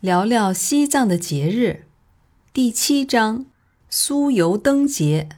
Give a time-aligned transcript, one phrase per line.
[0.00, 1.86] 聊聊西藏的节日。
[2.52, 3.46] 第七章：
[3.90, 5.30] 酥油灯节。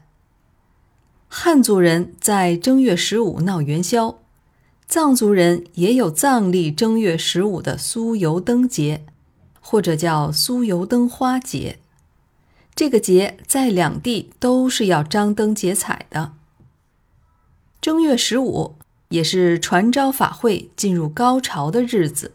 [1.29, 4.19] 汉族人在正月十五闹元宵，
[4.89, 9.07] 藏族人也有藏历正月十五的酥油灯节，
[9.61, 11.79] 或者叫酥油灯花节。
[12.75, 16.33] 这个节在两地都是要张灯结彩的。
[17.80, 18.75] 正月十五
[19.11, 22.33] 也是传召法会进入高潮的日子。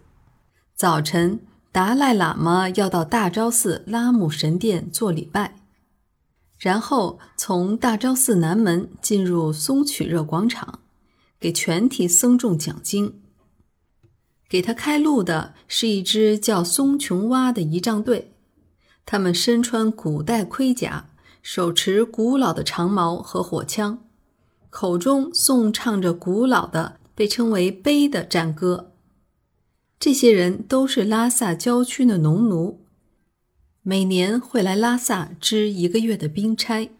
[0.74, 1.42] 早晨，
[1.74, 5.56] 达赖喇嘛要到大昭寺拉姆神殿做礼拜，
[6.60, 10.82] 然后从大昭寺南门进入松曲热广场，
[11.40, 13.20] 给全体僧众讲经。
[14.48, 18.36] 给他开路的是一支叫松琼蛙的仪仗队，
[19.04, 21.10] 他们身穿古代盔甲，
[21.42, 23.98] 手持古老的长矛和火枪，
[24.70, 28.93] 口中颂唱着古老的被称为“碑”的战歌。
[30.04, 32.82] 这些人都是拉萨郊区的农奴，
[33.84, 36.92] 每年会来拉萨支一个月的兵差。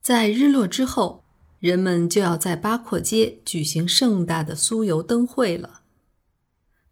[0.00, 1.24] 在日落之后，
[1.58, 5.82] 人们就要在八廓街举行盛大的酥油灯会了。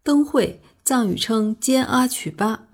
[0.03, 2.69] 灯会藏语称“坚阿曲巴”，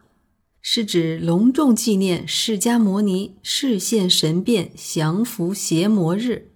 [0.61, 6.51] 是指隆重纪念释迦牟尼示现神变降服邪魔日。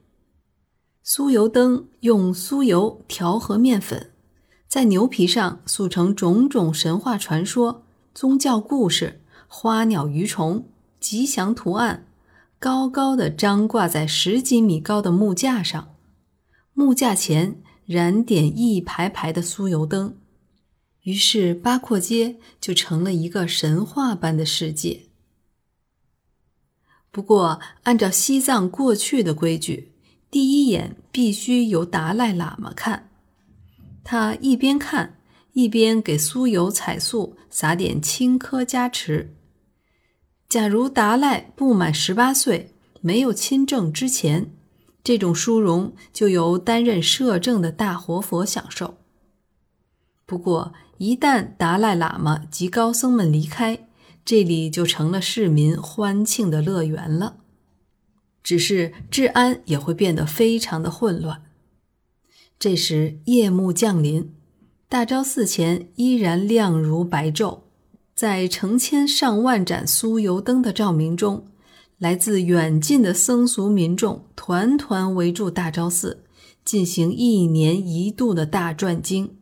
[1.04, 4.10] 酥油灯用酥油调和面粉。
[4.68, 12.06] 在牛皮上塑成种种神话传说、宗教故事、花鸟鱼虫、吉祥图案，
[12.58, 15.94] 高高的张挂在十几米高的木架上。
[16.74, 20.16] 木架前燃点一排排的酥油灯，
[21.02, 25.04] 于是八廓街就成了一个神话般的世界。
[27.10, 29.92] 不过，按照西藏过去的规矩，
[30.30, 33.08] 第一眼必须由达赖喇嘛看。
[34.08, 35.18] 他一边看，
[35.52, 39.34] 一边给酥油彩素撒点青稞加持。
[40.48, 44.52] 假如达赖不满十八岁，没有亲政之前，
[45.02, 48.96] 这种殊荣就由担任摄政的大活佛享受。
[50.24, 53.88] 不过，一旦达赖喇嘛及高僧们离开，
[54.24, 57.38] 这里就成了市民欢庆的乐园了。
[58.44, 61.42] 只是治安也会变得非常的混乱。
[62.58, 64.32] 这时夜幕降临，
[64.88, 67.60] 大昭寺前依然亮如白昼。
[68.14, 71.48] 在成千上万盏酥油灯的照明中，
[71.98, 76.24] 来自远近的僧俗民众团团围住大昭寺，
[76.64, 79.36] 进行一年一度的大转经。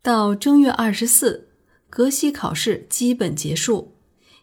[0.00, 1.50] 到正月二十四，
[1.90, 3.92] 格西考试基本结束，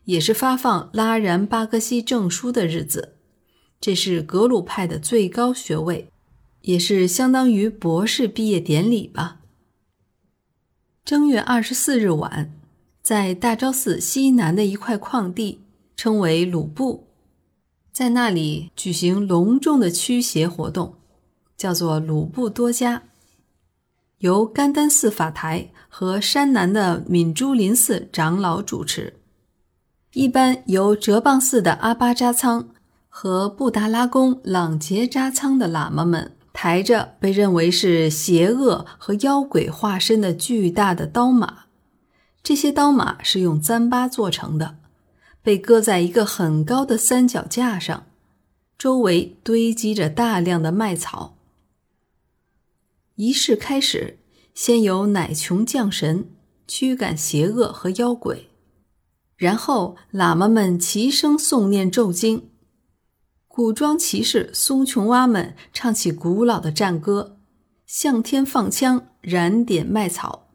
[0.04, 3.16] 也是发放拉然巴格西证书的日子。
[3.82, 6.12] 这是格鲁派的最高学位。
[6.66, 9.38] 也是相当于博士毕业典礼吧。
[11.04, 12.52] 正月二十四日晚，
[13.04, 15.62] 在大昭寺西南的一块矿地，
[15.96, 17.06] 称为鲁布，
[17.92, 20.96] 在那里举行隆重的驱邪活动，
[21.56, 23.04] 叫做鲁布多加，
[24.18, 29.14] 由甘丹寺法台和山南的敏珠林寺长老主持，
[30.14, 32.70] 一般由哲蚌寺的阿巴扎仓
[33.08, 36.35] 和布达拉宫朗杰扎仓的喇嘛们。
[36.66, 41.66] 抬着被认为是邪恶和妖鬼化身的巨大的刀马，
[42.42, 44.78] 这些刀马是用糌粑做成的，
[45.44, 48.08] 被搁在一个很高的三脚架上，
[48.80, 51.38] 周围堆积着大量的麦草。
[53.14, 54.18] 仪式开始，
[54.56, 56.32] 先由乃琼降神
[56.68, 58.50] 驱赶邪恶和妖鬼，
[59.38, 62.50] 然后喇嘛们齐声诵念咒经。
[63.56, 67.38] 古装骑士松琼蛙们唱起古老的战歌，
[67.86, 70.50] 向天放枪，燃点麦草，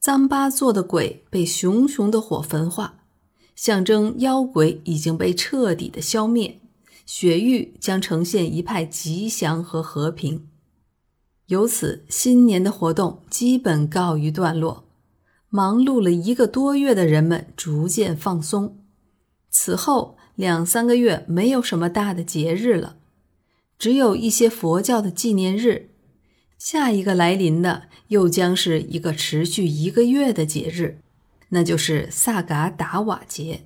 [0.00, 3.00] 糌粑做的鬼被熊熊的火焚化，
[3.56, 6.60] 象征妖鬼已经被彻底的消灭，
[7.04, 10.46] 雪域将呈现一派吉祥和和平。
[11.46, 14.84] 由此，新年的活动基本告一段落，
[15.48, 18.85] 忙碌了一个多月的人们逐渐放松。
[19.58, 20.18] 此后。
[20.34, 22.98] 两三个月没有什么大的节日了，
[23.78, 25.88] 只有一些佛教的纪念日。
[26.58, 30.98] 下一个来临的又将是一个持续一个月的节日，
[31.48, 33.62] 那就是萨嘎达瓦节。